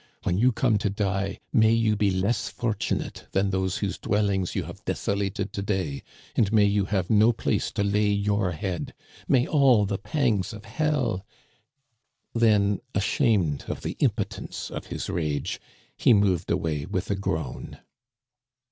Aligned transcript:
When 0.23 0.35
you 0.39 0.51
come 0.51 0.79
to 0.79 0.89
die 0.89 1.37
may 1.53 1.73
you 1.73 1.95
be 1.95 2.09
less 2.09 2.49
fortunate 2.49 3.27
than 3.33 3.51
those 3.51 3.77
whose 3.77 3.99
dwellings 3.99 4.55
you 4.55 4.63
have 4.63 4.83
desolated 4.83 5.53
to 5.53 5.61
day, 5.61 6.01
and 6.35 6.51
may 6.51 6.65
you 6.65 6.85
have 6.85 7.11
no 7.11 7.31
place 7.31 7.69
to 7.73 7.83
lay 7.83 8.07
your 8.09 8.51
head! 8.53 8.95
May 9.27 9.45
all 9.45 9.85
the 9.85 9.99
pangs 9.99 10.53
of 10.53 10.65
hell 10.65 11.23
—"Then, 12.33 12.79
ashamed 12.95 13.65
of 13.67 13.81
the 13.83 13.95
impotence 13.99 14.71
of 14.71 14.87
his 14.87 15.07
rage, 15.07 15.61
he 15.95 16.13
moved 16.13 16.49
away 16.49 16.87
with 16.87 17.11
a 17.11 17.15
groan. 17.15 17.43
Digitized 17.43 17.69
by 17.69 17.75
VjOOQIC 17.75 17.75
176 17.75 17.75
THE 17.75 17.75
CANADIANS 17.75 17.75
OF 17.75 17.79
OLD. 17.79 17.79